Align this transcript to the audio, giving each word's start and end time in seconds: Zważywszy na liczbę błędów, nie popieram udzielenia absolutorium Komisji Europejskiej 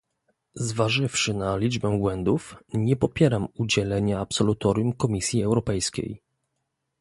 Zważywszy 0.53 1.33
na 1.33 1.57
liczbę 1.57 1.97
błędów, 1.99 2.63
nie 2.73 2.95
popieram 2.95 3.47
udzielenia 3.53 4.19
absolutorium 4.19 4.93
Komisji 4.93 5.43
Europejskiej 5.43 6.21